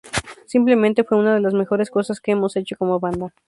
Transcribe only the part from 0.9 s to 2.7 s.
fue una de las mejores cosas que hemos